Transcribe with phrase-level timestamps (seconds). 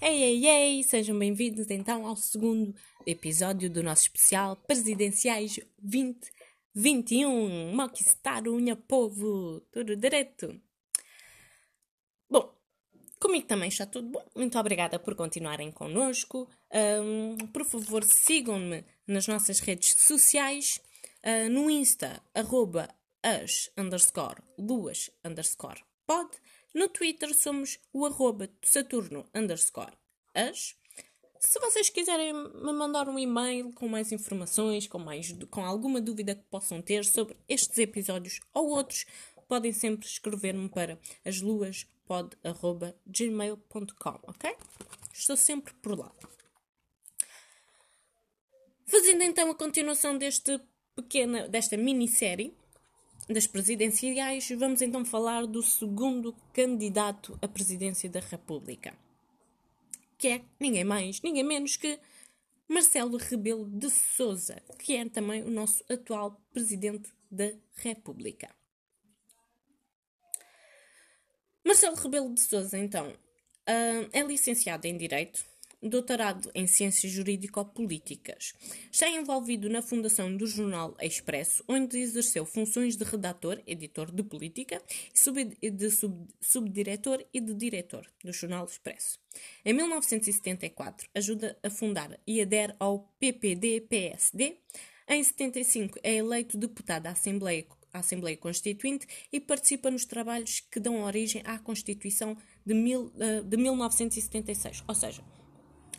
[0.00, 0.82] Ei, ei, ei!
[0.84, 2.74] Sejam bem-vindos então ao segundo
[3.06, 7.74] episódio do nosso especial Presidenciais 2021.
[7.74, 9.62] Moquistar unha povo!
[9.72, 10.60] Tudo direito!
[12.28, 12.54] Bom,
[13.18, 14.24] comigo também está tudo bom.
[14.36, 16.46] Muito obrigada por continuarem connosco.
[17.02, 20.82] Um, por favor, sigam-me nas nossas redes sociais.
[21.28, 22.88] Uh, no Insta, arroba
[23.22, 26.30] as underscore luas underscore pod.
[26.74, 29.92] No Twitter somos o arroba Saturno underscore
[30.34, 30.74] as.
[31.38, 36.34] Se vocês quiserem me mandar um e-mail com mais informações, com, mais, com alguma dúvida
[36.34, 39.04] que possam ter sobre estes episódios ou outros,
[39.46, 44.56] podem sempre escrever-me para asluaspod.gmail.com, ok?
[45.12, 46.10] Estou sempre por lá.
[48.86, 50.58] Fazendo então a continuação deste
[51.02, 52.52] pequena, desta minissérie,
[53.28, 58.98] das presidenciais, vamos então falar do segundo candidato à presidência da República,
[60.18, 62.00] que é ninguém mais, ninguém menos que
[62.66, 68.50] Marcelo Rebelo de Souza, que é também o nosso atual presidente da República.
[71.64, 73.14] Marcelo Rebelo de Souza, então,
[73.66, 75.44] ah, é licenciado em Direito,
[75.82, 78.54] doutorado em Ciências Jurídico-Políticas.
[78.90, 84.82] Está envolvido na fundação do jornal Expresso, onde exerceu funções de redator, editor de política,
[85.62, 89.18] de sub, subdiretor e de diretor do jornal Expresso.
[89.64, 94.58] Em 1974, ajuda a fundar e adere ao PPD-PSD.
[95.08, 100.78] Em 75, é eleito deputado à Assembleia à Assembleia Constituinte e participa nos trabalhos que
[100.78, 104.84] dão origem à Constituição de, mil, eh, de 1976.
[104.86, 105.22] Ou seja,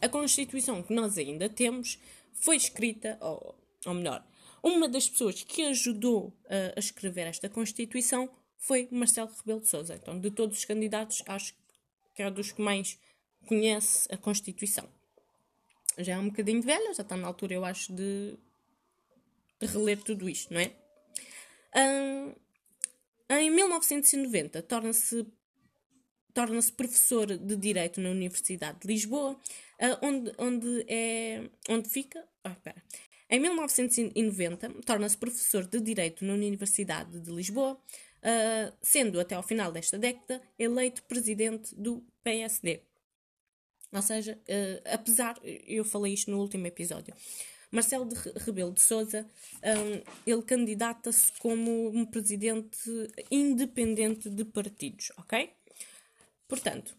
[0.02, 2.00] a Constituição que nós ainda temos
[2.34, 3.56] foi escrita, ou,
[3.86, 4.24] ou melhor,
[4.62, 9.96] uma das pessoas que ajudou uh, a escrever esta Constituição foi Marcelo Rebelo de Sousa.
[9.96, 11.56] Então, de todos os candidatos, acho
[12.14, 13.00] que é dos que mais
[13.46, 14.88] conhece a Constituição.
[15.98, 18.38] Já é um bocadinho velha, já está na altura, eu acho, de,
[19.60, 20.74] de reler tudo isto, não é?
[21.76, 22.36] Um,
[23.30, 25.26] em 1990, torna-se
[26.40, 32.26] torna-se professor de Direito na Universidade de Lisboa, uh, onde, onde, é, onde fica.
[32.46, 32.50] Oh,
[33.30, 39.70] Em 1990, torna-se professor de Direito na Universidade de Lisboa, uh, sendo até ao final
[39.70, 42.84] desta década eleito presidente do PSD.
[43.92, 44.40] Ou seja,
[44.94, 47.12] apesar, eu falei isto no último episódio,
[47.72, 49.28] Marcelo de Rebelo de Souza,
[50.28, 52.78] ele candidata-se como um presidente
[53.32, 55.50] independente de partidos, ok?
[56.50, 56.94] Portanto,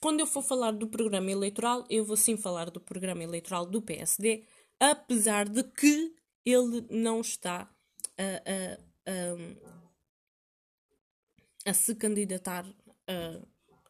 [0.00, 3.80] quando eu for falar do programa eleitoral, eu vou sim falar do programa eleitoral do
[3.80, 4.44] PSD,
[4.78, 6.14] apesar de que
[6.44, 7.72] ele não está
[8.18, 8.78] a, a,
[9.10, 9.36] a,
[11.70, 12.66] a se candidatar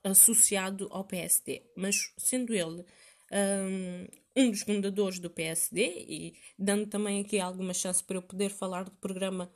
[0.05, 1.63] associado ao PSD.
[1.77, 2.85] Mas sendo ele
[3.33, 4.07] um,
[4.37, 8.85] um dos fundadores do PSD e dando também aqui alguma chance para eu poder falar
[8.85, 9.51] do programa,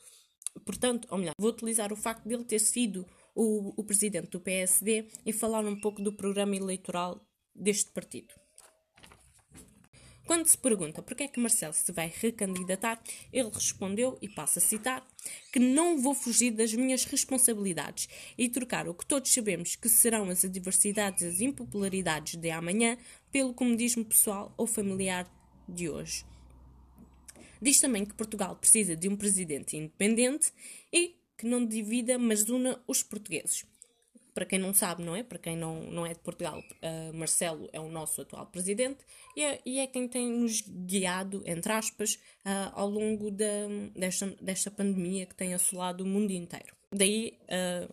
[0.64, 3.06] portanto, ou melhor, vou utilizar o facto de ele ter sido
[3.38, 8.34] o, o presidente do PSD e falar um pouco do programa eleitoral deste partido.
[10.26, 13.00] Quando se pergunta por que é que Marcelo se vai recandidatar,
[13.32, 15.06] ele respondeu, e passo a citar,
[15.52, 20.28] que não vou fugir das minhas responsabilidades e trocar o que todos sabemos que serão
[20.28, 22.98] as adversidades e as impopularidades de amanhã
[23.30, 25.30] pelo comodismo pessoal ou familiar
[25.68, 26.26] de hoje.
[27.62, 30.52] Diz também que Portugal precisa de um presidente independente
[30.92, 33.64] e que não divida, mas una os portugueses.
[34.34, 35.22] Para quem não sabe, não é?
[35.22, 39.04] Para quem não, não é de Portugal, uh, Marcelo é o nosso atual presidente
[39.36, 43.66] e é, e é quem tem nos guiado, entre aspas, uh, ao longo da,
[43.96, 46.76] desta, desta pandemia que tem assolado o mundo inteiro.
[46.92, 47.92] Daí uh,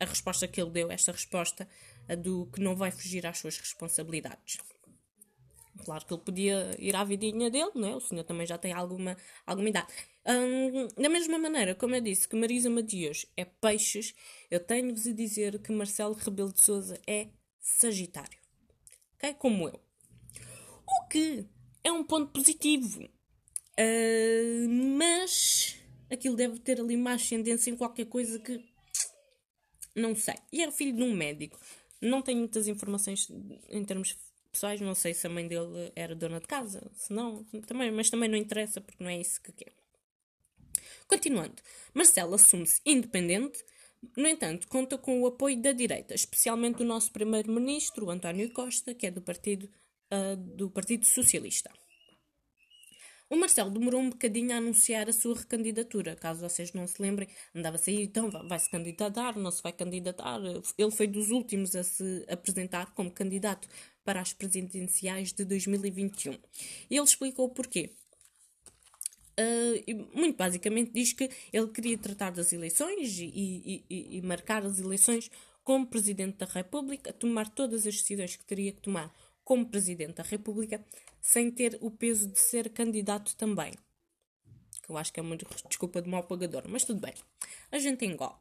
[0.00, 1.68] a resposta que ele deu, esta resposta
[2.18, 4.58] do que não vai fugir às suas responsabilidades.
[5.84, 7.96] Claro que ele podia ir à vidinha dele, não é?
[7.96, 9.16] O senhor também já tem alguma,
[9.46, 9.92] alguma idade.
[10.26, 14.14] Hum, da mesma maneira, como eu disse que Marisa Matias é peixes,
[14.50, 17.28] eu tenho-vos a dizer que Marcelo Rebelo de Souza é
[17.60, 18.38] Sagitário.
[19.16, 19.34] Ok?
[19.34, 19.80] Como eu.
[20.86, 21.46] O que
[21.82, 23.02] é um ponto positivo.
[23.78, 24.68] Uh,
[24.98, 25.76] mas
[26.10, 28.64] aquilo deve ter ali uma ascendência em qualquer coisa que
[29.94, 30.34] não sei.
[30.52, 31.58] E é filho de um médico.
[32.00, 33.28] Não tenho muitas informações
[33.68, 34.16] em termos
[34.50, 38.08] pessoais, não sei se a mãe dele era dona de casa, se não, também, mas
[38.08, 39.83] também não interessa porque não é isso que quer.
[41.06, 41.62] Continuando,
[41.92, 43.64] Marcelo assume-se independente,
[44.16, 49.06] no entanto, conta com o apoio da direita, especialmente do nosso primeiro-ministro, António Costa, que
[49.06, 49.70] é do Partido,
[50.12, 51.70] uh, do partido Socialista.
[53.30, 56.14] O Marcelo demorou um bocadinho a anunciar a sua recandidatura.
[56.14, 60.38] Caso vocês não se lembrem, andava-se aí, então vai se candidatar, não se vai candidatar.
[60.76, 63.66] Ele foi dos últimos a se apresentar como candidato
[64.04, 66.32] para as presidenciais de 2021.
[66.90, 67.96] E ele explicou porquê.
[69.36, 74.78] Uh, muito basicamente diz que ele queria tratar das eleições e, e, e, marcar as
[74.78, 75.28] eleições
[75.64, 80.22] como Presidente da República, tomar todas as decisões que teria que tomar como Presidente da
[80.22, 80.84] República,
[81.20, 83.72] sem ter o peso de ser candidato também.
[84.82, 85.36] Que eu acho que é uma
[85.68, 87.14] desculpa de mau pagador, mas tudo bem.
[87.72, 88.34] A gente engole.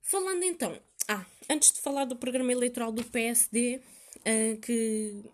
[0.00, 3.80] Falando então, ah, antes de falar do programa eleitoral do PSD,
[4.18, 5.24] uh, que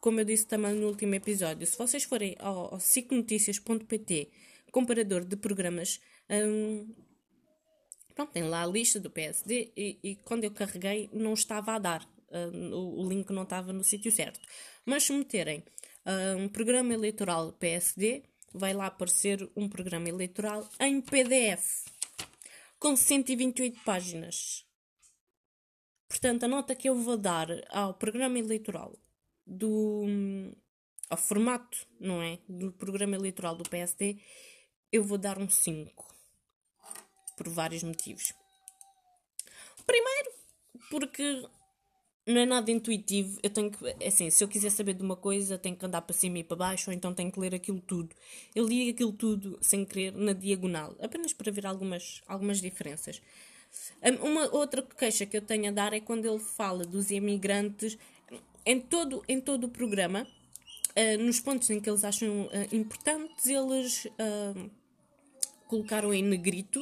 [0.00, 4.30] como eu disse também no último episódio, se vocês forem ao, ao cicnoticias.pt,
[4.72, 6.00] comparador de programas,
[6.30, 6.94] um,
[8.14, 11.78] pronto, tem lá a lista do PSD e, e, quando eu carreguei não estava a
[11.78, 12.08] dar.
[12.32, 14.40] Um, o, o, link não estava no sítio certo.
[14.86, 15.64] Mas se meterem
[16.38, 18.22] um programa eleitoral PSD,
[18.54, 21.84] vai lá aparecer um programa eleitoral em PDF
[22.78, 24.64] com 128 páginas.
[26.08, 28.98] Portanto, a nota que eu vou dar ao programa eleitoral
[29.50, 30.06] do
[31.10, 32.38] ao formato, não é?
[32.48, 34.16] Do programa eleitoral do PSD,
[34.92, 36.08] eu vou dar um 5.
[37.36, 38.32] Por vários motivos.
[39.84, 40.30] Primeiro,
[40.88, 41.48] porque
[42.26, 43.40] não é nada intuitivo.
[43.42, 43.84] Eu tenho que.
[43.98, 46.44] É assim, se eu quiser saber de uma coisa, tenho que andar para cima e
[46.44, 48.14] para baixo, ou então tenho que ler aquilo tudo.
[48.54, 53.20] Eu li aquilo tudo sem querer na diagonal, apenas para ver algumas, algumas diferenças.
[54.22, 57.96] Uma outra queixa que eu tenho a dar é quando ele fala dos imigrantes
[58.64, 60.26] em todo, em todo o programa,
[60.90, 64.70] uh, nos pontos em que eles acham uh, importantes, eles uh,
[65.66, 66.80] colocaram em negrito,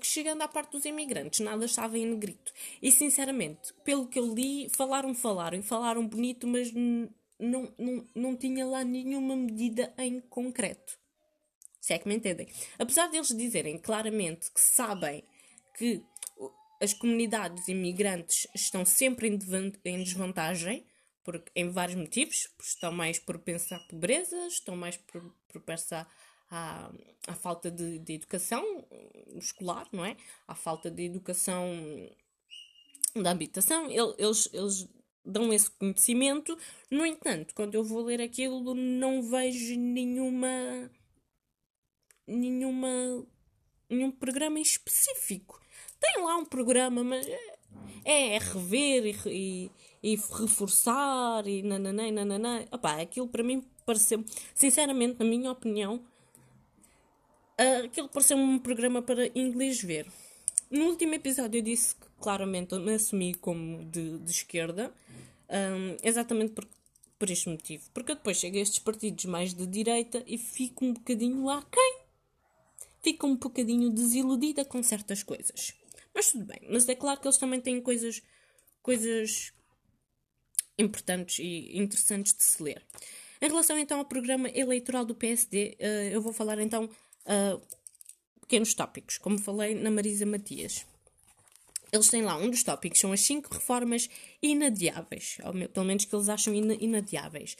[0.00, 2.52] que chegando à parte dos imigrantes, nada estava em negrito.
[2.82, 6.72] E sinceramente, pelo que eu li, falaram, falaram, falaram bonito, mas
[7.38, 10.98] não, não, não tinha lá nenhuma medida em concreto.
[11.80, 12.48] Se é que me entendem.
[12.76, 15.22] Apesar deles dizerem claramente que sabem
[15.76, 16.02] que
[16.80, 20.86] as comunidades imigrantes estão sempre em desvantagem,
[21.28, 22.48] por, em vários motivos.
[22.58, 24.98] Estão mais propensas à pobreza, estão mais
[25.48, 26.06] propensas
[26.50, 26.90] à,
[27.26, 28.64] à falta de, de educação
[29.36, 30.16] escolar, não é?
[30.46, 31.70] À falta de educação
[33.14, 33.90] da habitação.
[33.90, 34.88] Eles, eles
[35.24, 36.56] dão esse conhecimento.
[36.90, 40.90] No entanto, quando eu vou ler aquilo, não vejo nenhuma.
[42.26, 42.88] nenhuma.
[43.90, 45.60] nenhum programa específico.
[46.00, 47.26] Tem lá um programa, mas
[48.04, 49.70] é, é rever e, e,
[50.02, 52.64] e, reforçar e nananã, nananã.
[52.70, 54.24] Opá, aquilo para mim pareceu,
[54.54, 55.96] sinceramente, na minha opinião,
[57.58, 60.06] uh, aquilo pareceu um programa para inglês ver.
[60.70, 64.92] No último episódio eu disse que claramente me assumi como de, de esquerda,
[65.48, 66.68] um, exatamente por,
[67.18, 67.84] por este motivo.
[67.94, 71.98] Porque eu depois chego a estes partidos mais de direita e fico um bocadinho aquém.
[73.00, 75.72] Fico um bocadinho desiludida com certas coisas.
[76.18, 76.58] Mas tudo bem.
[76.68, 78.20] Mas é claro que eles também têm coisas,
[78.82, 79.52] coisas
[80.76, 82.84] importantes e interessantes de se ler.
[83.40, 87.62] Em relação então ao programa eleitoral do PSD, uh, eh, eu vou falar então uh,
[88.40, 90.84] pequenos tópicos, como falei na Marisa Matias.
[91.92, 94.10] Eles têm lá um dos tópicos, são as cinco reformas
[94.42, 97.56] inadiáveis, ou pelo menos que eles acham inadiáveis,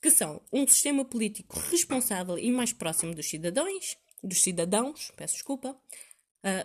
[0.00, 5.78] que são um sistema político responsável e mais próximo dos cidadãos, dos cidadãos, peço desculpa,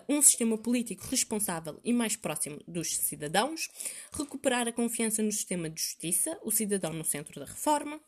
[0.07, 3.69] Um sistema político responsável e mais próximo dos cidadãos,
[4.11, 7.99] recuperar a confiança no sistema de justiça, o cidadão no centro da reforma,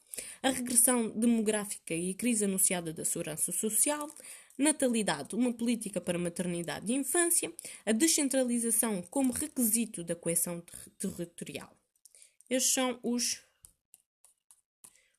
[0.43, 4.09] a regressão demográfica e a crise anunciada da segurança social,
[4.57, 7.51] natalidade, uma política para maternidade e infância,
[7.85, 11.75] a descentralização como requisito da coesão ter territorial.
[12.49, 13.43] Estes são os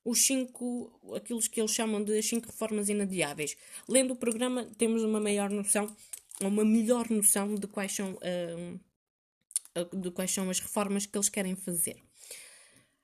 [0.03, 3.57] os cinco, aquilo que eles chamam de as cinco reformas inadiáveis.
[3.89, 5.93] Lendo o programa, temos uma maior noção
[6.41, 11.55] uma melhor noção de quais são, uh, de quais são as reformas que eles querem
[11.55, 11.97] fazer.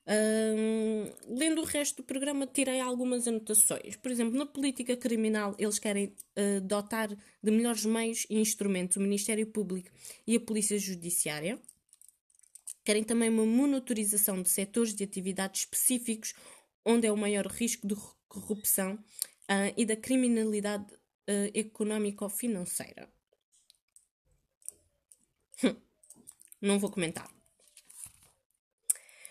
[0.05, 3.95] Uh, lendo o resto do programa, tirei algumas anotações.
[3.95, 9.01] Por exemplo, na política criminal, eles querem uh, dotar de melhores meios e instrumentos o
[9.01, 9.89] Ministério Público
[10.27, 11.59] e a Polícia Judiciária.
[12.83, 16.33] Querem também uma monitorização de setores de atividades específicos
[16.85, 17.95] onde é o maior risco de
[18.27, 20.85] corrupção uh, e da criminalidade
[21.55, 23.09] económico-financeira.
[26.61, 27.29] Não vou comentar.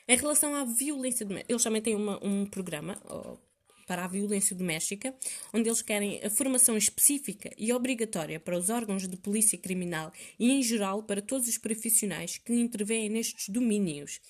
[0.07, 3.39] Em relação à violência doméstica, eles também têm uma, um programa oh,
[3.87, 5.15] para a violência doméstica,
[5.53, 10.51] onde eles querem a formação específica e obrigatória para os órgãos de polícia criminal e,
[10.51, 14.21] em geral, para todos os profissionais que intervêm nestes domínios.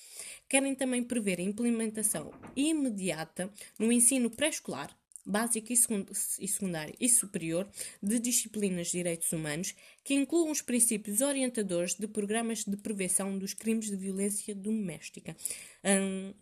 [0.47, 7.67] Querem também prever a implementação imediata no ensino pré-escolar, básico e secundário e superior
[8.01, 13.53] de disciplinas de direitos humanos que incluam os princípios orientadores de programas de prevenção dos
[13.53, 15.35] crimes de violência doméstica.
[15.83, 16.33] Um,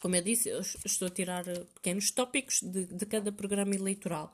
[0.00, 4.32] como eu disse, eu estou a tirar pequenos tópicos de, de cada programa eleitoral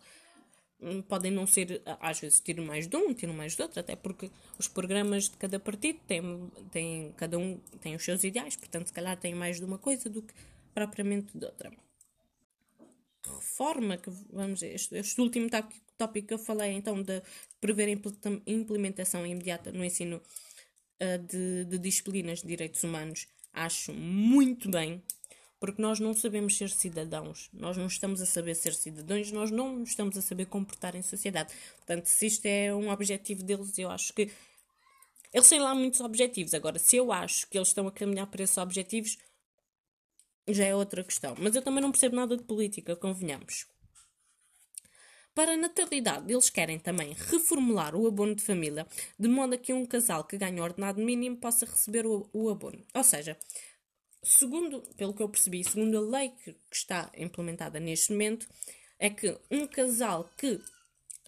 [0.80, 3.94] hum, podem não ser, às vezes tiro mais de um, tiro mais de outro, até
[3.94, 8.88] porque os programas de cada partido têm, têm cada um tem os seus ideais, portanto,
[8.88, 10.34] se calhar tem mais de uma coisa do que
[10.74, 11.70] propriamente de outra
[13.30, 15.48] reforma, que vamos este, este último
[15.96, 17.22] tópico que eu falei, então, de
[17.60, 17.88] prever
[18.46, 20.20] implementação imediata no ensino
[21.00, 25.02] uh, de, de disciplinas de direitos humanos, acho muito bem,
[25.60, 29.82] porque nós não sabemos ser cidadãos, nós não estamos a saber ser cidadãos, nós não
[29.84, 31.54] estamos a saber comportar em sociedade.
[31.76, 34.28] Portanto, se isto é um objetivo deles, eu acho que.
[35.32, 36.52] Eles têm lá muitos objetivos.
[36.52, 39.16] Agora, se eu acho que eles estão a caminhar para esses objetivos,
[40.48, 41.34] já é outra questão.
[41.38, 43.66] Mas eu também não percebo nada de política, convenhamos.
[45.34, 48.86] Para a natalidade, eles querem também reformular o abono de família,
[49.18, 52.84] de modo a que um casal que ganha ordenado mínimo possa receber o, abono.
[52.94, 53.38] Ou seja,
[54.22, 58.46] segundo, pelo que eu percebi, segundo a lei que, está implementada neste momento,
[58.98, 60.60] é que um casal que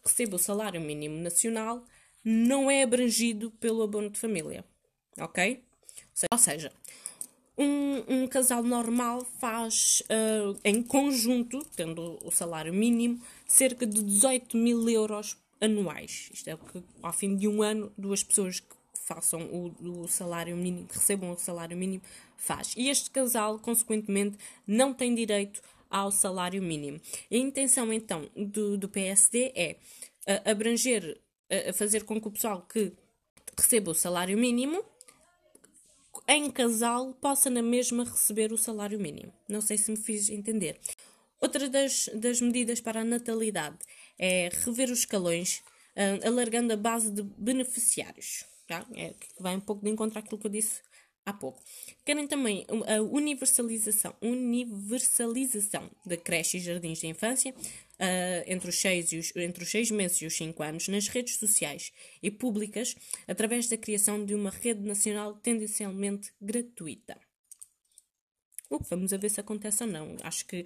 [0.04, 1.82] receba o salário mínimo nacional
[2.22, 4.64] não é abrangido pelo abono de família.
[5.18, 5.64] Ok?
[6.30, 6.70] Ou seja,
[7.56, 14.56] um, um casal normal faz uh, em conjunto, tendo o salário mínimo, cerca de 18
[14.56, 16.30] mil euros anuais.
[16.32, 20.56] Isto é que, ao fim de um ano, duas pessoas que façam o, o salário
[20.56, 22.02] mínimo, que recebam o salário mínimo,
[22.36, 22.74] faz.
[22.76, 27.00] E este casal, consequentemente, não tem direito ao salário mínimo.
[27.30, 29.76] A intenção, então, do, do PSD é
[30.26, 31.20] uh, abranger,
[31.50, 32.92] uh, fazer com que o pessoal que
[33.56, 34.84] receba o salário mínimo
[36.26, 39.32] em casal possa na mesma receber o salário mínimo.
[39.48, 40.78] Não sei se me fiz entender.
[41.40, 43.78] Outra das, das medidas para a natalidade
[44.18, 45.62] é rever os escalões,
[45.96, 48.46] uh, alargando a base de beneficiários.
[48.66, 48.86] Tá?
[48.94, 50.80] É, que vai um pouco de encontro àquilo que eu disse
[51.26, 51.62] há pouco.
[52.04, 57.54] Querem também a universalização, universalização da creche e jardins de infância,
[58.00, 61.36] uh, entre, os seis os, entre os seis meses e os cinco anos nas redes
[61.36, 62.94] sociais e públicas
[63.26, 67.18] através da criação de uma rede nacional tendencialmente gratuita.
[68.70, 70.16] Uh, vamos ver se acontece ou não.
[70.22, 70.64] Acho que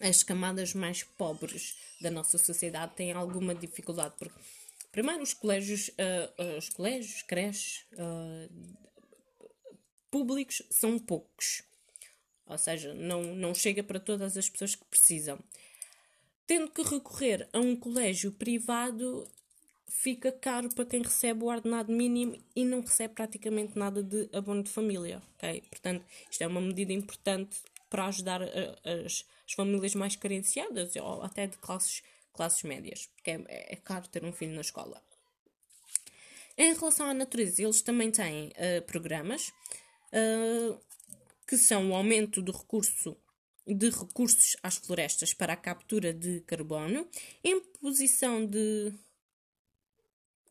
[0.00, 4.34] as camadas mais pobres da nossa sociedade têm alguma dificuldade porque
[4.90, 7.86] primeiro os colégios uh, uh, os colégios creches
[10.10, 11.62] públicos são poucos
[12.46, 15.38] ou seja não não chega para todas as pessoas que precisam
[16.52, 19.26] Tendo que recorrer a um colégio privado,
[19.88, 24.62] fica caro para quem recebe o ordenado mínimo e não recebe praticamente nada de abono
[24.62, 25.22] de família.
[25.38, 25.62] Okay?
[25.62, 27.56] Portanto, isto é uma medida importante
[27.88, 32.02] para ajudar as, as, famílias mais carenciadas ou até de classes,
[32.34, 35.02] classes médias, porque é, é caro ter um filho na escola.
[36.58, 39.54] Em relação à natureza, eles também têm uh, programas
[40.12, 40.78] uh,
[41.46, 43.16] que são o aumento do recurso
[43.66, 47.06] de recursos às florestas para a captura de carbono,
[47.44, 48.92] imposição de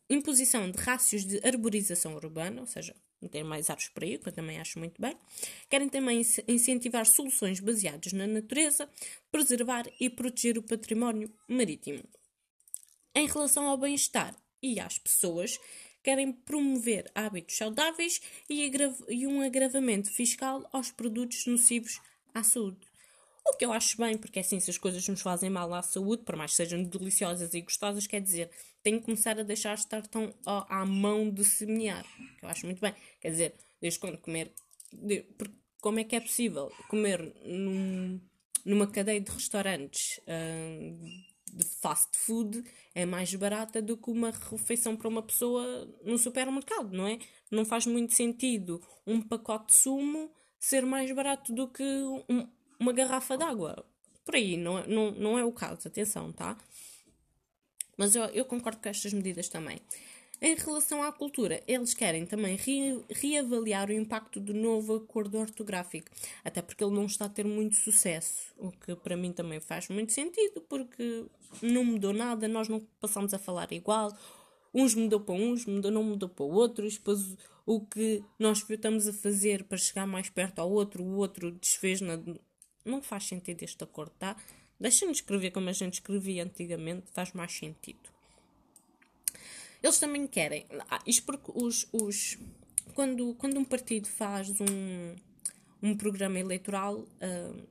[0.08, 2.94] imposição de rácios de arborização urbana, ou seja,
[3.30, 5.16] ter mais árvores por aí, que eu também acho muito bem.
[5.70, 8.88] Querem também incentivar soluções baseadas na natureza,
[9.30, 12.02] preservar e proteger o património marítimo.
[13.14, 15.58] Em relação ao bem-estar e às pessoas,
[16.02, 18.70] querem promover hábitos saudáveis e,
[19.08, 22.00] e um agravamento fiscal aos produtos nocivos
[22.34, 22.91] à saúde.
[23.46, 26.22] O que eu acho bem, porque assim, se as coisas nos fazem mal à saúde,
[26.22, 28.50] por mais que sejam deliciosas e gostosas, quer dizer,
[28.82, 32.04] tem que começar a deixar de estar tão à mão de semear.
[32.38, 32.94] Que eu acho muito bem.
[33.20, 34.52] Quer dizer, desde quando comer.
[34.92, 35.26] De,
[35.80, 38.20] como é que é possível comer num,
[38.64, 42.62] numa cadeia de restaurantes uh, de fast food
[42.94, 47.18] é mais barata do que uma refeição para uma pessoa no supermercado, não é?
[47.50, 51.82] Não faz muito sentido um pacote de sumo ser mais barato do que
[52.28, 52.48] um,
[52.82, 53.84] uma garrafa d'água.
[54.24, 56.58] Por aí, não, é, não, não é o caso, atenção, tá?
[57.96, 59.80] Mas eu, eu concordo com estas medidas também.
[60.40, 66.08] Em relação à cultura, eles querem também re reavaliar o impacto do novo acordo ortográfico,
[66.44, 69.88] até porque ele não está a ter muito sucesso, o que para mim também faz
[69.88, 71.24] muito sentido, porque
[71.62, 74.12] não mudou nada, nós não passamos a falar igual,
[74.74, 79.12] uns mudou para uns, mudou, não mudou para outros, depois o que nós estamos a
[79.12, 82.18] fazer para chegar mais perto ao outro, o outro desfez na,
[82.84, 84.36] não faz sentido este acordo, tá?
[84.78, 88.10] Deixa-nos escrever como a gente escrevia antigamente, faz mais sentido.
[89.82, 90.66] Eles também querem.
[90.88, 92.38] Ah, isto porque os, os,
[92.94, 95.16] quando, quando um partido faz um,
[95.82, 97.68] um programa eleitoral, uh,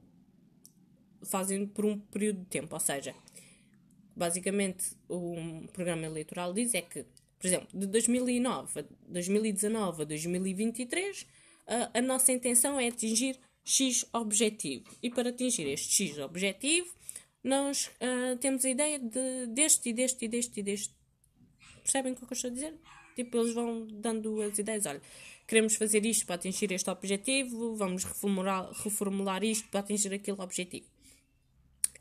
[1.23, 3.15] fazem por um período de tempo, ou seja,
[4.15, 7.05] basicamente o programa eleitoral diz é que,
[7.39, 11.27] por exemplo, de 2009 a 2019 a 2023,
[11.67, 14.85] a, a nossa intenção é atingir X objetivo.
[15.01, 16.93] E para atingir este X objetivo,
[17.43, 20.95] nós uh, temos a ideia de, deste e deste e deste e deste.
[21.83, 22.75] Percebem o que eu estou a dizer?
[23.15, 24.85] Tipo, eles vão dando as ideias.
[24.85, 25.01] Olha,
[25.47, 30.85] queremos fazer isto para atingir este objetivo, vamos reformular, reformular isto para atingir aquele objetivo.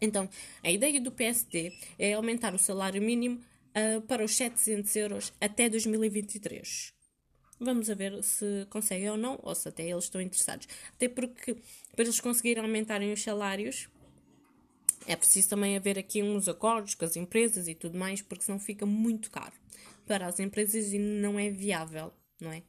[0.00, 0.28] Então,
[0.62, 3.40] a ideia do PSD é aumentar o salário mínimo
[3.70, 6.99] uh, para os 700 euros até 2023.
[7.60, 10.66] Vamos a ver se conseguem ou não, ou se até eles estão interessados.
[10.94, 11.54] Até porque,
[11.94, 13.88] para eles conseguirem aumentarem os salários,
[15.06, 18.58] é preciso também haver aqui uns acordos com as empresas e tudo mais, porque senão
[18.58, 19.52] fica muito caro
[20.06, 22.62] para as empresas e não é viável, não é?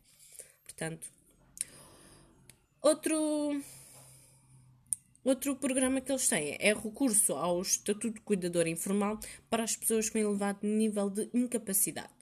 [0.66, 1.08] Portanto,
[2.82, 3.64] outro
[5.24, 9.20] Outro programa que eles têm é recurso ao Estatuto de Cuidador Informal
[9.52, 12.21] para as pessoas com elevado nível de incapacidade.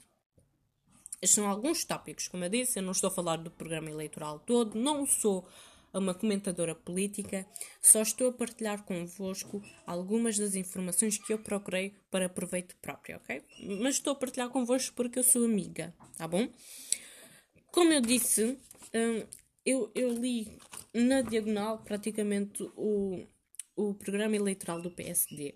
[1.22, 4.38] Estes são alguns tópicos, como eu disse, eu não estou a falar do programa eleitoral
[4.38, 5.46] todo, não sou
[5.92, 7.46] uma comentadora política,
[7.82, 13.42] só estou a partilhar convosco algumas das informações que eu procurei para proveito próprio, ok?
[13.82, 16.48] Mas estou a partilhar convosco porque eu sou amiga, tá bom?
[17.72, 18.58] Como eu disse,
[18.94, 19.26] hum,
[19.64, 20.58] eu, eu li
[20.94, 23.26] na diagonal praticamente o,
[23.76, 25.54] o programa eleitoral do PSD.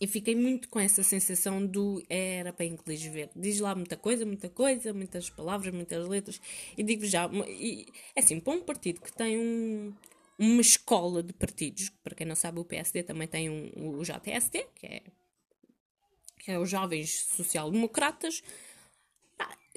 [0.00, 3.30] E fiquei muito com essa sensação do era para inglês ver.
[3.34, 6.40] Diz lá muita coisa, muita coisa, muitas palavras, muitas letras.
[6.76, 9.92] E digo já, e, é assim, para um partido que tem um,
[10.38, 14.66] uma escola de partidos, para quem não sabe, o PSD também tem um, o JSD,
[14.76, 15.02] que é,
[16.38, 18.42] que é os Jovens Social Democratas,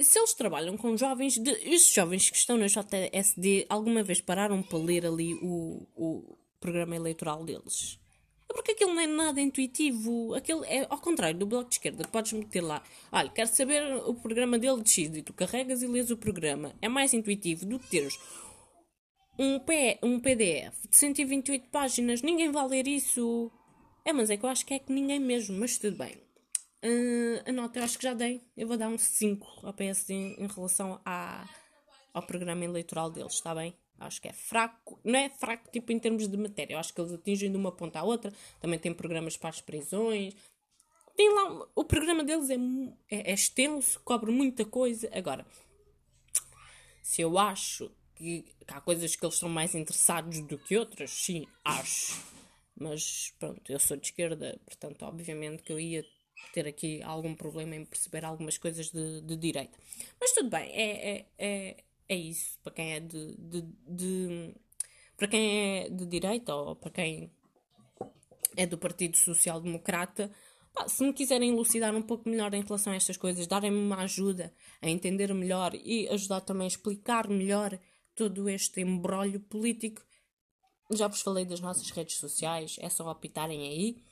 [0.03, 4.61] se eles trabalham com jovens, de, esses jovens que estão na JSD alguma vez pararam
[4.63, 7.99] para ler ali o, o programa eleitoral deles?
[8.51, 10.35] É porque aquilo não é nada intuitivo.
[10.35, 12.83] Aquilo é ao contrário do bloco de esquerda, que podes meter lá.
[13.09, 16.75] Olha, quero saber o programa dele de X e tu carregas e lês o programa.
[16.81, 18.19] É mais intuitivo do que teres
[19.39, 22.21] um, P, um PDF de 128 páginas.
[22.21, 23.49] Ninguém vai ler isso.
[24.03, 26.15] É, mas é que eu acho que é que ninguém mesmo, mas tudo bem.
[26.83, 28.41] Uh, a nota eu acho que já dei.
[28.57, 31.47] Eu vou dar um 5 ao PSD em relação à,
[32.13, 33.73] ao programa eleitoral deles, está bem?
[34.01, 34.99] Acho que é fraco.
[35.03, 36.73] Não é fraco tipo em termos de matéria.
[36.73, 38.33] Eu acho que eles atingem de uma ponta à outra.
[38.59, 40.35] Também tem programas para as prisões.
[41.15, 42.55] Tem lá, o programa deles é,
[43.09, 45.09] é, é extenso, cobre muita coisa.
[45.13, 45.45] Agora,
[47.01, 51.11] se eu acho que, que há coisas que eles estão mais interessados do que outras,
[51.11, 52.21] sim, acho.
[52.75, 56.05] Mas pronto, eu sou de esquerda, portanto, obviamente que eu ia
[56.53, 59.77] ter aqui algum problema em perceber algumas coisas de, de direita.
[60.19, 62.59] Mas tudo bem, é, é, é, é isso.
[62.63, 64.55] Para quem é de, de, de,
[65.17, 67.31] Para quem é de direita ou para quem
[68.55, 70.31] é do Partido Social Democrata,
[70.73, 74.03] pá, se me quiserem elucidar um pouco melhor em relação a estas coisas, darem-me uma
[74.03, 77.79] ajuda a entender melhor e ajudar também a explicar melhor
[78.15, 80.01] todo este embrólio político,
[80.91, 84.03] já vos falei das nossas redes sociais, é só optarem aí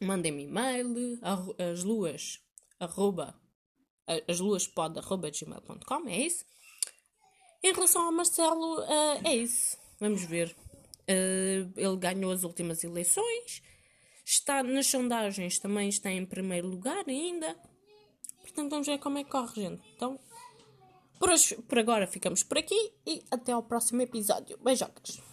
[0.00, 2.40] mandem-me e-mail, as luas,
[2.78, 3.34] arroba,
[4.06, 6.44] as gmail.com, é isso.
[7.62, 9.76] Em relação ao Marcelo, uh, é isso.
[9.98, 10.54] Vamos ver.
[11.08, 13.62] Uh, ele ganhou as últimas eleições,
[14.24, 17.56] está nas sondagens, também está em primeiro lugar ainda.
[18.42, 19.82] Portanto, vamos ver como é que corre, gente.
[19.96, 20.18] Então,
[21.18, 24.58] por, hoje, por agora ficamos por aqui e até ao próximo episódio.
[24.58, 25.27] Beijocas!